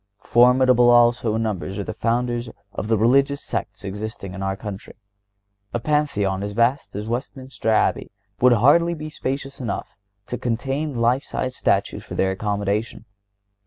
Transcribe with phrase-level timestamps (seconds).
[0.17, 4.95] Formidable also in numbers are the Founders of the religious sects existing in our country.
[5.75, 9.91] A Pantheon as vast as Westminster Abbey would hardly be spacious enough
[10.25, 13.05] to contain life sized statues for their accommodation.